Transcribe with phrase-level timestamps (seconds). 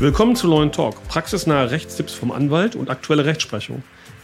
[0.00, 3.82] Willkommen zu Law Talk, praxisnahe Rechtstipps vom Anwalt und aktuelle Rechtsprechung.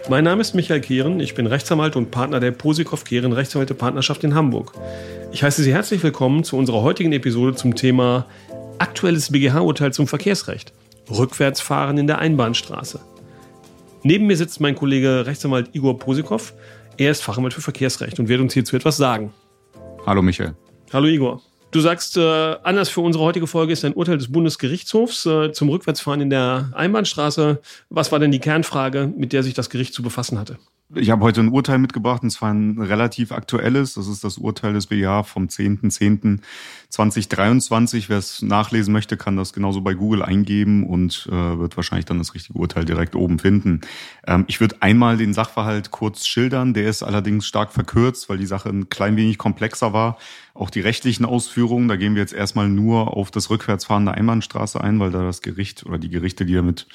[0.09, 4.25] Mein Name ist Michael Kehren, ich bin Rechtsanwalt und Partner der Posikow Kehren Rechtsanwälte Partnerschaft
[4.25, 4.73] in Hamburg.
[5.33, 8.25] Ich heiße Sie herzlich willkommen zu unserer heutigen Episode zum Thema
[8.79, 10.73] aktuelles BGH-Urteil zum Verkehrsrecht.
[11.11, 13.01] Rückwärtsfahren in der Einbahnstraße.
[14.03, 16.55] Neben mir sitzt mein Kollege Rechtsanwalt Igor Posikow.
[16.97, 19.35] Er ist Fachanwalt für Verkehrsrecht und wird uns hierzu etwas sagen.
[20.07, 20.55] Hallo Michael.
[20.93, 21.43] Hallo Igor.
[21.73, 25.69] Du sagst, äh, anders für unsere heutige Folge ist ein Urteil des Bundesgerichtshofs äh, zum
[25.69, 27.61] Rückwärtsfahren in der Einbahnstraße.
[27.91, 30.59] Was war denn die Kernfrage, mit der sich das Gericht zu befassen hatte?
[30.95, 33.95] Ich habe heute ein Urteil mitgebracht, und zwar ein relativ aktuelles.
[33.95, 38.05] Das ist das Urteil des BGH vom 10.10.2023.
[38.07, 42.19] Wer es nachlesen möchte, kann das genauso bei Google eingeben und äh, wird wahrscheinlich dann
[42.19, 43.81] das richtige Urteil direkt oben finden.
[44.29, 46.73] Ähm, ich würde einmal den Sachverhalt kurz schildern.
[46.73, 50.19] Der ist allerdings stark verkürzt, weil die Sache ein klein wenig komplexer war.
[50.59, 54.81] Auch die rechtlichen Ausführungen, da gehen wir jetzt erstmal nur auf das Rückwärtsfahren der Einbahnstraße
[54.81, 56.87] ein, weil da das Gericht oder die Gerichte, die damit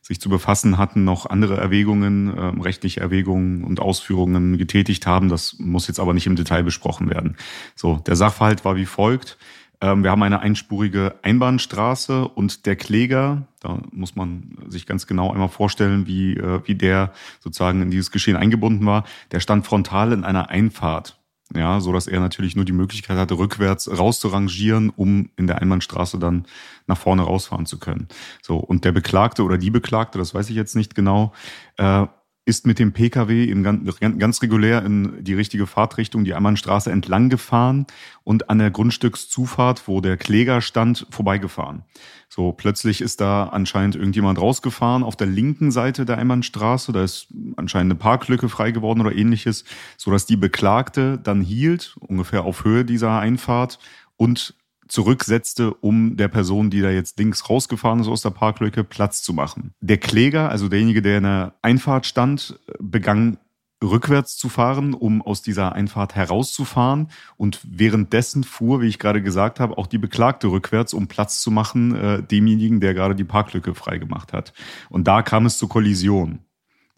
[0.00, 5.28] sich zu befassen hatten, noch andere Erwägungen, äh, rechtliche Erwägungen und Ausführungen getätigt haben.
[5.28, 7.36] Das muss jetzt aber nicht im Detail besprochen werden.
[7.74, 9.36] So, der Sachverhalt war wie folgt.
[9.82, 15.30] Ähm, wir haben eine einspurige Einbahnstraße und der Kläger, da muss man sich ganz genau
[15.30, 19.04] einmal vorstellen, wie, äh, wie der sozusagen in dieses Geschehen eingebunden war.
[19.30, 21.19] Der stand frontal in einer Einfahrt
[21.54, 26.18] ja, so dass er natürlich nur die Möglichkeit hatte, rückwärts rauszurangieren, um in der Einbahnstraße
[26.18, 26.46] dann
[26.86, 28.08] nach vorne rausfahren zu können.
[28.42, 31.32] So und der Beklagte oder die Beklagte, das weiß ich jetzt nicht genau,
[31.76, 32.06] äh,
[32.50, 37.28] ist mit dem Pkw in ganz, ganz regulär in die richtige Fahrtrichtung die Einbahnstraße entlang
[37.28, 37.86] gefahren
[38.24, 41.84] und an der Grundstückszufahrt, wo der Kläger stand, vorbeigefahren.
[42.28, 46.90] So, plötzlich ist da anscheinend irgendjemand rausgefahren auf der linken Seite der Einbahnstraße.
[46.90, 49.64] Da ist anscheinend eine Parklücke frei geworden oder ähnliches,
[49.96, 53.78] so dass die Beklagte dann hielt, ungefähr auf Höhe dieser Einfahrt
[54.16, 54.54] und
[54.90, 59.32] zurücksetzte, um der Person, die da jetzt links rausgefahren ist aus der Parklücke, Platz zu
[59.32, 59.72] machen.
[59.80, 63.38] Der Kläger, also derjenige, der in der Einfahrt stand, begann
[63.82, 67.08] rückwärts zu fahren, um aus dieser Einfahrt herauszufahren.
[67.36, 71.50] Und währenddessen fuhr, wie ich gerade gesagt habe, auch die Beklagte rückwärts, um Platz zu
[71.50, 74.52] machen, äh, demjenigen, der gerade die Parklücke freigemacht hat.
[74.90, 76.40] Und da kam es zur Kollision.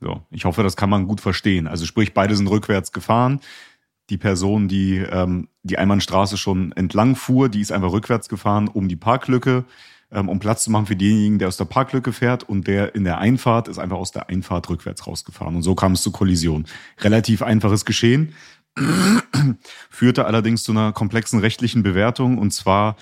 [0.01, 1.69] So, ich hoffe, das kann man gut verstehen.
[1.69, 3.39] Also sprich, beide sind rückwärts gefahren
[4.13, 8.87] die Person, die ähm, die Einbahnstraße schon entlang fuhr, die ist einfach rückwärts gefahren, um
[8.87, 9.65] die Parklücke,
[10.11, 13.05] ähm, um Platz zu machen für denjenigen, der aus der Parklücke fährt und der in
[13.05, 15.57] der Einfahrt ist einfach aus der Einfahrt rückwärts rausgefahren.
[15.57, 16.67] Und so kam es zur Kollision.
[17.01, 18.35] Relativ einfaches Geschehen,
[19.91, 22.97] führte allerdings zu einer komplexen rechtlichen Bewertung und zwar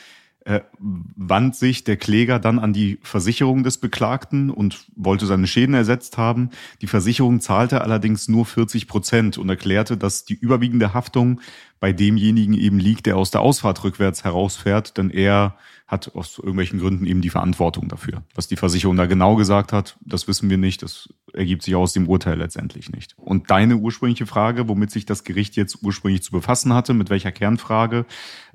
[0.51, 5.77] äh, wand sich der Kläger dann an die Versicherung des Beklagten und wollte seine Schäden
[5.77, 6.51] ersetzt haben.
[6.81, 11.41] Die Versicherung zahlte allerdings nur 40 Prozent und erklärte, dass die überwiegende Haftung
[11.79, 15.55] bei demjenigen eben liegt, der aus der Ausfahrt rückwärts herausfährt, denn er
[15.87, 18.23] hat aus irgendwelchen Gründen eben die Verantwortung dafür.
[18.35, 20.83] Was die Versicherung da genau gesagt hat, das wissen wir nicht.
[20.83, 23.15] Das ergibt sich aus dem Urteil letztendlich nicht.
[23.19, 27.33] Und deine ursprüngliche Frage, womit sich das Gericht jetzt ursprünglich zu befassen hatte, mit welcher
[27.33, 28.07] Kernfrage,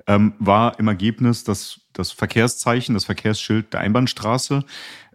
[0.06, 4.64] ähm, war im Ergebnis das, das Verkehrszeichen, das Verkehrsschild der Einbahnstraße.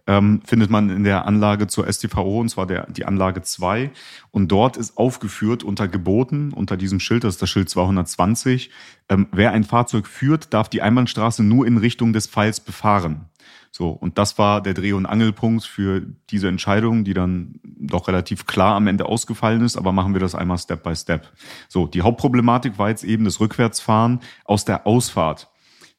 [0.04, 3.92] Ähm, findet man in der Anlage zur STVO, und zwar der, die Anlage 2.
[4.32, 8.70] Und dort ist aufgeführt unter Geboten, unter diesem Schild, das ist das Schild 220,
[9.08, 13.26] ähm, wer ein Fahrzeug führt, darf die Einbahnstraße nur in Richtung des Pfeils befahren.
[13.74, 18.46] So, und das war der Dreh- und Angelpunkt für diese Entscheidung, die dann doch relativ
[18.46, 21.32] klar am Ende ausgefallen ist, aber machen wir das einmal Step by Step.
[21.68, 25.50] So, die Hauptproblematik war jetzt eben das Rückwärtsfahren aus der Ausfahrt.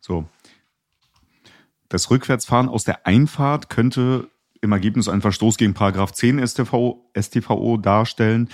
[0.02, 0.26] So.
[1.90, 4.30] Das Rückwärtsfahren aus der Einfahrt könnte
[4.62, 8.50] im Ergebnis einen Verstoß gegen Paragraph 10 StVO, StVO darstellen,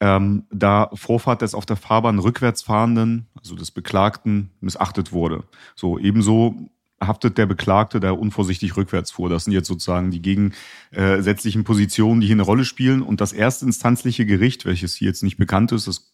[0.00, 5.44] ähm, da Vorfahrt des auf der Fahrbahn rückwärts fahrenden, also des Beklagten, missachtet wurde.
[5.76, 6.68] So ebenso
[7.00, 9.28] haftet der Beklagte, der unvorsichtig rückwärts fuhr.
[9.28, 13.02] Das sind jetzt sozusagen die gegensätzlichen Positionen, die hier eine Rolle spielen.
[13.02, 16.10] Und das erstinstanzliche Gericht, welches hier jetzt nicht bekannt ist, das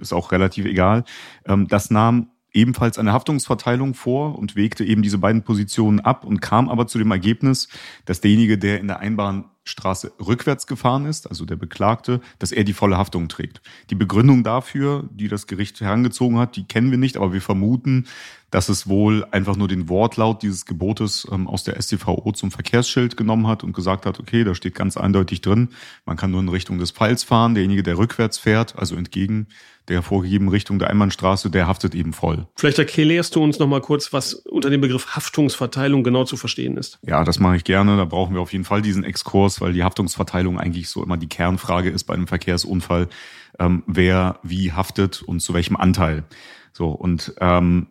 [0.00, 1.04] ist auch relativ egal,
[1.46, 6.40] ähm, das nahm ebenfalls eine Haftungsverteilung vor und wägte eben diese beiden Positionen ab und
[6.40, 7.68] kam aber zu dem Ergebnis,
[8.04, 9.00] dass derjenige, der in der
[9.64, 13.62] Einbahnstraße rückwärts gefahren ist, also der Beklagte, dass er die volle Haftung trägt.
[13.90, 18.06] Die Begründung dafür, die das Gericht herangezogen hat, die kennen wir nicht, aber wir vermuten,
[18.50, 23.16] dass es wohl einfach nur den Wortlaut dieses Gebotes ähm, aus der StVO zum Verkehrsschild
[23.16, 25.70] genommen hat und gesagt hat, okay, da steht ganz eindeutig drin,
[26.04, 29.48] man kann nur in Richtung des Pfeils fahren, derjenige, der rückwärts fährt, also entgegen
[29.88, 32.46] der vorgegebenen Richtung der Einbahnstraße, der haftet eben voll.
[32.56, 36.76] Vielleicht erklärst du uns noch mal kurz, was unter dem Begriff Haftungsverteilung genau zu verstehen
[36.76, 36.98] ist.
[37.02, 37.96] Ja, das mache ich gerne.
[37.96, 39.53] Da brauchen wir auf jeden Fall diesen Exkurs.
[39.54, 43.08] Aus, weil die Haftungsverteilung eigentlich so immer die Kernfrage ist bei einem Verkehrsunfall,
[43.58, 46.24] ähm, wer wie haftet und zu welchem Anteil.
[46.72, 47.88] So und ähm,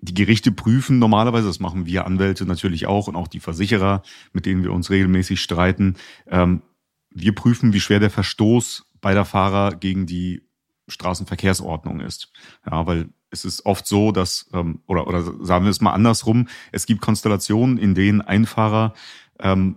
[0.00, 4.02] die Gerichte prüfen normalerweise, das machen wir Anwälte natürlich auch und auch die Versicherer,
[4.32, 5.96] mit denen wir uns regelmäßig streiten.
[6.28, 6.62] Ähm,
[7.10, 10.42] wir prüfen, wie schwer der Verstoß beider Fahrer gegen die
[10.88, 12.30] Straßenverkehrsordnung ist.
[12.64, 16.48] Ja, weil es ist oft so, dass, ähm, oder, oder sagen wir es mal andersrum,
[16.72, 18.94] es gibt Konstellationen, in denen ein Fahrer,
[19.40, 19.76] ähm,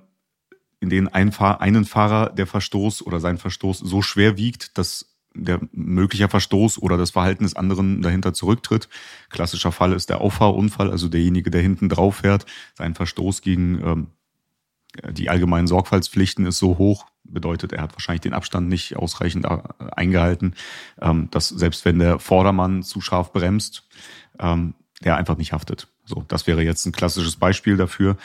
[0.81, 5.15] in denen ein Fahr einen Fahrer der Verstoß oder sein Verstoß so schwer wiegt, dass
[5.33, 8.89] der möglicher Verstoß oder das Verhalten des anderen dahinter zurücktritt.
[9.29, 14.07] Klassischer Fall ist der Auffahrunfall, also derjenige, der hinten drauf fährt, sein Verstoß gegen ähm,
[15.09, 19.59] die allgemeinen Sorgfaltspflichten ist so hoch, bedeutet, er hat wahrscheinlich den Abstand nicht ausreichend äh,
[19.91, 20.55] eingehalten,
[21.01, 23.87] ähm, dass selbst wenn der Vordermann zu scharf bremst,
[24.39, 24.73] ähm,
[25.03, 25.87] der einfach nicht haftet.
[26.05, 28.17] So, das wäre jetzt ein klassisches Beispiel dafür.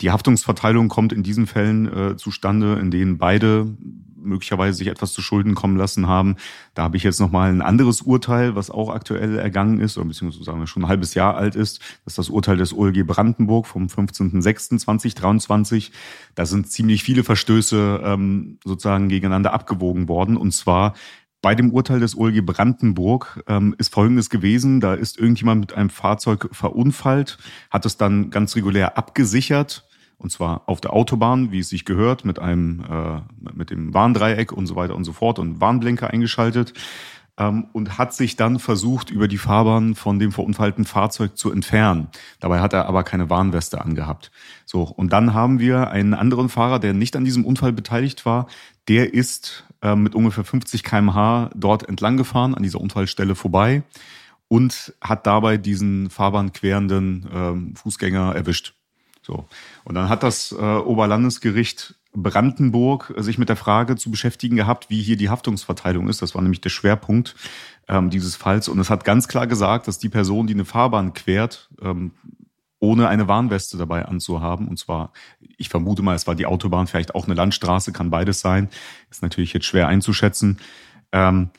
[0.00, 3.76] Die Haftungsverteilung kommt in diesen Fällen äh, zustande, in denen beide
[4.24, 6.36] möglicherweise sich etwas zu Schulden kommen lassen haben.
[6.74, 10.44] Da habe ich jetzt nochmal ein anderes Urteil, was auch aktuell ergangen ist, oder beziehungsweise
[10.44, 11.80] sagen wir schon ein halbes Jahr alt ist.
[12.04, 15.90] Das ist das Urteil des OLG Brandenburg vom 15.06.2023.
[16.34, 20.36] Da sind ziemlich viele Verstöße ähm, sozusagen gegeneinander abgewogen worden.
[20.36, 20.94] Und zwar
[21.44, 24.80] bei dem Urteil des OLG Brandenburg ähm, ist Folgendes gewesen.
[24.80, 27.36] Da ist irgendjemand mit einem Fahrzeug verunfallt,
[27.68, 29.86] hat es dann ganz regulär abgesichert
[30.16, 33.20] und zwar auf der Autobahn, wie es sich gehört, mit einem äh,
[33.52, 36.72] mit dem Warndreieck und so weiter und so fort und Warnblinker eingeschaltet
[37.38, 42.08] ähm, und hat sich dann versucht, über die Fahrbahn von dem verunfallten Fahrzeug zu entfernen.
[42.40, 44.30] Dabei hat er aber keine Warnweste angehabt.
[44.64, 48.46] So und dann haben wir einen anderen Fahrer, der nicht an diesem Unfall beteiligt war.
[48.88, 53.82] Der ist äh, mit ungefähr 50 km/h dort entlang gefahren, an dieser Unfallstelle vorbei
[54.48, 58.74] und hat dabei diesen fahrbahnquerenden äh, Fußgänger erwischt.
[59.22, 59.48] So.
[59.84, 65.02] Und dann hat das äh, Oberlandesgericht Brandenburg sich mit der Frage zu beschäftigen gehabt, wie
[65.02, 66.22] hier die Haftungsverteilung ist.
[66.22, 67.34] Das war nämlich der Schwerpunkt
[67.88, 68.68] ähm, dieses Falls.
[68.68, 72.12] Und es hat ganz klar gesagt, dass die Person, die eine Fahrbahn quert, ähm,
[72.78, 74.68] ohne eine Warnweste dabei anzuhaben.
[74.68, 75.12] Und zwar,
[75.56, 78.68] ich vermute mal, es war die Autobahn, vielleicht auch eine Landstraße, kann beides sein.
[79.10, 80.58] Ist natürlich jetzt schwer einzuschätzen.
[81.10, 81.50] Ähm,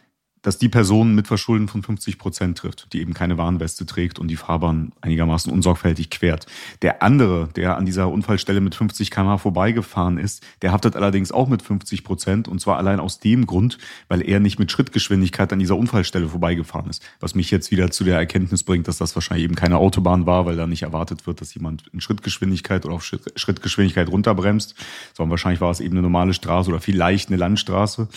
[0.45, 4.27] dass die Person mit Verschulden von 50 Prozent trifft, die eben keine Warnweste trägt und
[4.27, 6.45] die Fahrbahn einigermaßen unsorgfältig quert.
[6.83, 11.47] Der andere, der an dieser Unfallstelle mit 50 km vorbeigefahren ist, der haftet allerdings auch
[11.47, 15.57] mit 50 Prozent und zwar allein aus dem Grund, weil er nicht mit Schrittgeschwindigkeit an
[15.57, 17.01] dieser Unfallstelle vorbeigefahren ist.
[17.19, 20.45] Was mich jetzt wieder zu der Erkenntnis bringt, dass das wahrscheinlich eben keine Autobahn war,
[20.45, 24.75] weil da nicht erwartet wird, dass jemand in Schrittgeschwindigkeit oder auf Schrittgeschwindigkeit runterbremst,
[25.15, 28.09] sondern wahrscheinlich war es eben eine normale Straße oder vielleicht eine Landstraße.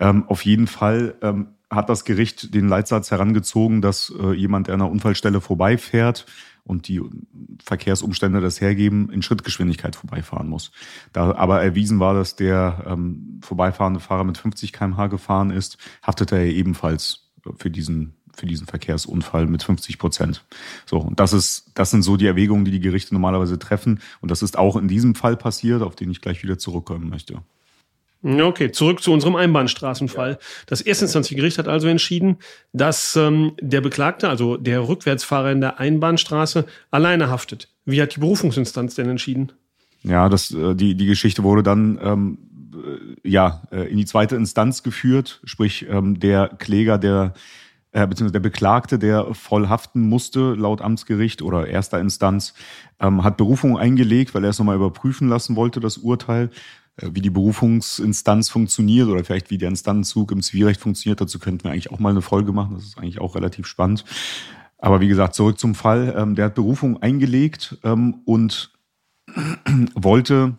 [0.00, 4.74] Ähm, auf jeden Fall ähm, hat das Gericht den Leitsatz herangezogen, dass äh, jemand, der
[4.74, 6.26] an einer Unfallstelle vorbeifährt
[6.64, 7.02] und die
[7.62, 10.72] Verkehrsumstände das hergeben, in Schrittgeschwindigkeit vorbeifahren muss.
[11.12, 16.36] Da aber erwiesen war, dass der ähm, vorbeifahrende Fahrer mit 50 km/h gefahren ist, haftete
[16.36, 20.44] er ebenfalls für diesen für diesen Verkehrsunfall mit 50 Prozent.
[20.86, 24.00] So, und das ist, das sind so die Erwägungen, die die Gerichte normalerweise treffen.
[24.20, 27.42] Und das ist auch in diesem Fall passiert, auf den ich gleich wieder zurückkommen möchte.
[28.24, 30.30] Okay, zurück zu unserem Einbahnstraßenfall.
[30.30, 30.38] Ja.
[30.66, 32.38] Das Erstinstanzgericht hat also entschieden,
[32.72, 37.68] dass ähm, der Beklagte, also der Rückwärtsfahrer in der Einbahnstraße, alleine haftet.
[37.84, 39.52] Wie hat die Berufungsinstanz denn entschieden?
[40.04, 42.38] Ja, das, äh, die, die Geschichte wurde dann ähm,
[42.72, 47.34] äh, ja, äh, in die zweite Instanz geführt, sprich ähm, der Kläger, der
[47.92, 52.52] beziehungsweise der Beklagte, der voll haften musste, laut Amtsgericht oder erster Instanz,
[52.98, 56.50] ähm, hat Berufung eingelegt, weil er es nochmal überprüfen lassen wollte, das Urteil.
[56.96, 61.20] Äh, wie die Berufungsinstanz funktioniert oder vielleicht wie der Instanzenzug im Zivilrecht funktioniert.
[61.20, 62.74] Dazu könnten wir eigentlich auch mal eine Folge machen.
[62.74, 64.04] Das ist eigentlich auch relativ spannend.
[64.78, 66.14] Aber wie gesagt, zurück zum Fall.
[66.16, 68.72] Ähm, der hat Berufung eingelegt ähm, und
[69.94, 70.58] wollte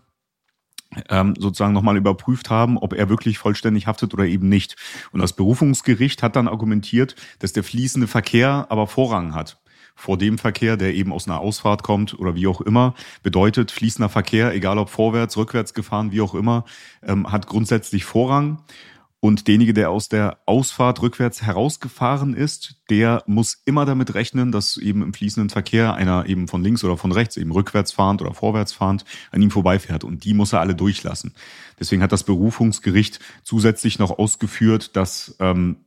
[1.10, 4.76] ähm, sozusagen nochmal überprüft haben, ob er wirklich vollständig haftet oder eben nicht.
[5.12, 9.60] Und das Berufungsgericht hat dann argumentiert, dass der fließende Verkehr aber Vorrang hat
[9.96, 12.94] vor dem Verkehr, der eben aus einer Ausfahrt kommt oder wie auch immer.
[13.24, 16.66] Bedeutet, fließender Verkehr, egal ob vorwärts, rückwärts gefahren, wie auch immer,
[17.02, 18.60] ähm, hat grundsätzlich Vorrang.
[19.26, 24.78] Und derjenige, der aus der Ausfahrt rückwärts herausgefahren ist, der muss immer damit rechnen, dass
[24.78, 28.36] eben im fließenden Verkehr einer eben von links oder von rechts, eben rückwärts fahrend oder
[28.36, 30.04] vorwärts fahrend, an ihm vorbeifährt.
[30.04, 31.34] Und die muss er alle durchlassen.
[31.80, 35.78] Deswegen hat das Berufungsgericht zusätzlich noch ausgeführt, dass ähm,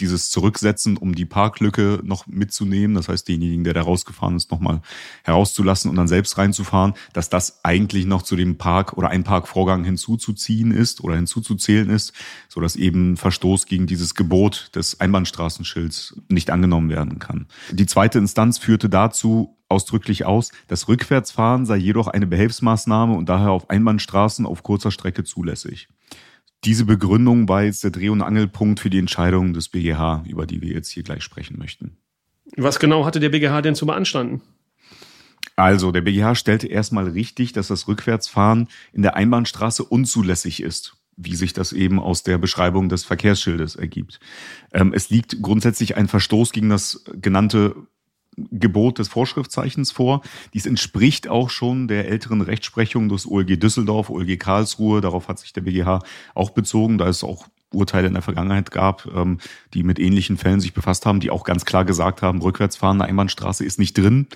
[0.00, 4.80] dieses Zurücksetzen, um die Parklücke noch mitzunehmen, das heißt denjenigen, der da rausgefahren ist, nochmal
[5.22, 10.72] herauszulassen und dann selbst reinzufahren, dass das eigentlich noch zu dem Park- oder Einparkvorgang hinzuzuziehen
[10.72, 12.12] ist oder hinzuzuzählen ist,
[12.48, 17.46] so dass eben Verstoß gegen dieses Gebot des Einbahnstraßenschilds nicht angenommen werden kann.
[17.70, 23.50] Die zweite Instanz führte dazu, ausdrücklich aus, das Rückwärtsfahren sei jedoch eine Behelfsmaßnahme und daher
[23.50, 25.88] auf Einbahnstraßen auf kurzer Strecke zulässig.
[26.64, 30.62] Diese Begründung war jetzt der Dreh- und Angelpunkt für die Entscheidung des BGH, über die
[30.62, 31.96] wir jetzt hier gleich sprechen möchten.
[32.56, 34.42] Was genau hatte der BGH denn zu beanstanden?
[35.56, 41.36] Also, der BGH stellte erstmal richtig, dass das Rückwärtsfahren in der Einbahnstraße unzulässig ist, wie
[41.36, 44.18] sich das eben aus der Beschreibung des Verkehrsschildes ergibt.
[44.72, 47.74] Ähm, es liegt grundsätzlich ein Verstoß gegen das genannte
[48.36, 50.22] Gebot des Vorschriftzeichens vor.
[50.54, 55.00] Dies entspricht auch schon der älteren Rechtsprechung des OLG Düsseldorf, OLG Karlsruhe.
[55.00, 56.00] Darauf hat sich der BGH
[56.34, 59.38] auch bezogen, da es auch Urteile in der Vergangenheit gab, ähm,
[59.74, 63.64] die mit ähnlichen Fällen sich befasst haben, die auch ganz klar gesagt haben, rückwärtsfahrende Einbahnstraße
[63.64, 64.26] ist nicht drin.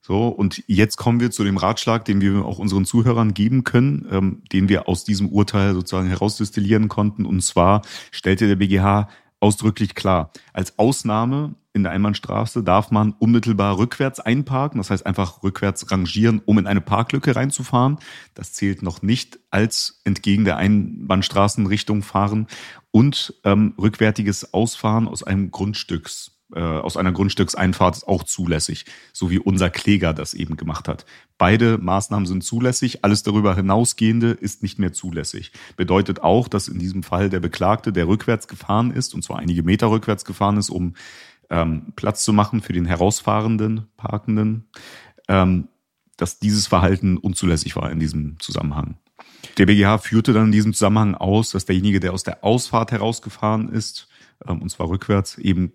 [0.00, 4.06] So, und jetzt kommen wir zu dem Ratschlag, den wir auch unseren Zuhörern geben können,
[4.10, 7.26] ähm, den wir aus diesem Urteil sozusagen herausdestillieren konnten.
[7.26, 9.08] Und zwar stellte der BGH
[9.40, 10.30] ausdrücklich klar.
[10.52, 16.40] Als Ausnahme in der Einbahnstraße darf man unmittelbar rückwärts einparken, das heißt einfach rückwärts rangieren,
[16.44, 17.98] um in eine Parklücke reinzufahren.
[18.34, 22.46] Das zählt noch nicht als entgegen der Einbahnstraßenrichtung fahren
[22.90, 29.30] und ähm, rückwärtiges Ausfahren aus einem Grundstücks äh, aus einer Grundstückseinfahrt ist auch zulässig, so
[29.30, 31.04] wie unser Kläger das eben gemacht hat.
[31.38, 35.52] Beide Maßnahmen sind zulässig, alles darüber hinausgehende ist nicht mehr zulässig.
[35.76, 39.62] Bedeutet auch, dass in diesem Fall der Beklagte, der rückwärts gefahren ist, und zwar einige
[39.62, 40.94] Meter rückwärts gefahren ist, um
[41.50, 44.68] ähm, Platz zu machen für den herausfahrenden, Parkenden,
[45.28, 45.68] ähm,
[46.16, 48.96] dass dieses Verhalten unzulässig war in diesem Zusammenhang.
[49.58, 53.68] Der BGH führte dann in diesem Zusammenhang aus, dass derjenige, der aus der Ausfahrt herausgefahren
[53.68, 54.08] ist,
[54.46, 55.72] ähm, und zwar rückwärts, eben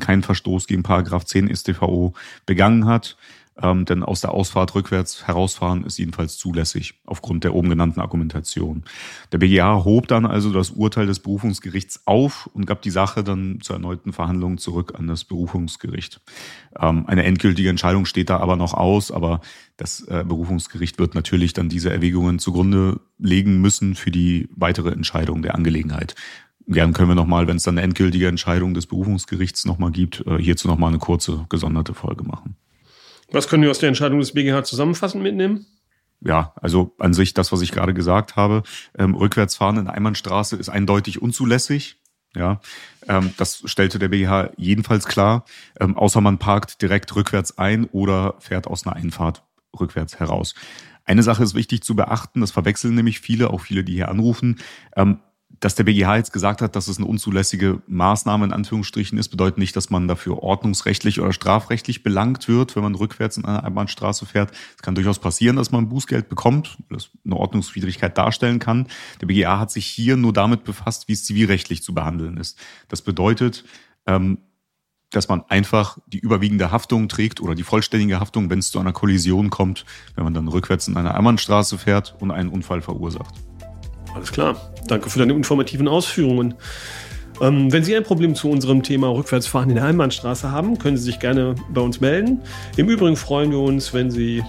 [0.00, 2.14] keinen Verstoß gegen Paragraph 10 StVO
[2.46, 3.16] begangen hat.
[3.60, 8.84] Ähm, denn aus der Ausfahrt rückwärts herausfahren ist jedenfalls zulässig, aufgrund der oben genannten Argumentation.
[9.32, 13.58] Der BGH hob dann also das Urteil des Berufungsgerichts auf und gab die Sache dann
[13.60, 16.20] zur erneuten Verhandlung zurück an das Berufungsgericht.
[16.78, 19.40] Ähm, eine endgültige Entscheidung steht da aber noch aus, aber
[19.76, 25.42] das äh, Berufungsgericht wird natürlich dann diese Erwägungen zugrunde legen müssen für die weitere Entscheidung
[25.42, 26.14] der Angelegenheit.
[26.70, 30.36] Gern können wir nochmal, wenn es dann eine endgültige Entscheidung des Berufungsgerichts nochmal gibt, äh,
[30.36, 32.56] hierzu nochmal eine kurze gesonderte Folge machen.
[33.32, 35.66] Was können wir aus der Entscheidung des BGH zusammenfassend mitnehmen?
[36.20, 38.64] Ja, also an sich das, was ich gerade gesagt habe,
[38.98, 41.96] ähm, rückwärtsfahren in der Einbahnstraße ist eindeutig unzulässig.
[42.36, 42.60] Ja,
[43.08, 45.46] ähm, das stellte der BGH jedenfalls klar,
[45.80, 49.42] ähm, außer man parkt direkt rückwärts ein oder fährt aus einer Einfahrt
[49.78, 50.54] rückwärts heraus.
[51.06, 54.58] Eine Sache ist wichtig zu beachten, das verwechseln nämlich viele, auch viele, die hier anrufen.
[54.94, 55.20] Ähm,
[55.60, 59.58] dass der BGH jetzt gesagt hat, dass es eine unzulässige Maßnahme in Anführungsstrichen ist, bedeutet
[59.58, 64.26] nicht, dass man dafür ordnungsrechtlich oder strafrechtlich belangt wird, wenn man rückwärts in einer Einbahnstraße
[64.26, 64.52] fährt.
[64.76, 68.86] Es kann durchaus passieren, dass man Bußgeld bekommt, das eine Ordnungswidrigkeit darstellen kann.
[69.20, 72.58] Der BGH hat sich hier nur damit befasst, wie es zivilrechtlich zu behandeln ist.
[72.88, 73.64] Das bedeutet,
[74.06, 74.38] ähm,
[75.10, 78.92] dass man einfach die überwiegende Haftung trägt oder die vollständige Haftung, wenn es zu einer
[78.92, 83.34] Kollision kommt, wenn man dann rückwärts in einer Einbahnstraße fährt und einen Unfall verursacht.
[84.14, 84.72] Alles klar.
[84.86, 86.54] Danke für deine informativen Ausführungen.
[87.40, 91.04] Ähm, wenn Sie ein Problem zu unserem Thema Rückwärtsfahren in der Einbahnstraße haben, können Sie
[91.04, 92.40] sich gerne bei uns melden.
[92.76, 94.42] Im Übrigen freuen wir uns, wenn Sie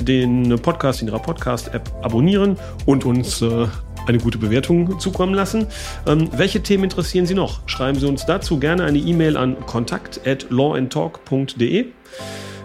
[0.00, 3.66] den Podcast in Ihrer Podcast-App abonnieren und uns äh,
[4.06, 5.66] eine gute Bewertung zukommen lassen.
[6.06, 7.68] Ähm, welche Themen interessieren Sie noch?
[7.68, 11.86] Schreiben Sie uns dazu gerne eine E-Mail an kontakt@lawandtalk.de.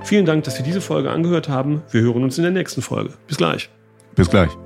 [0.03, 1.81] Vielen Dank, dass Sie diese Folge angehört haben.
[1.91, 3.13] Wir hören uns in der nächsten Folge.
[3.27, 3.69] Bis gleich.
[4.15, 4.62] Bis gleich.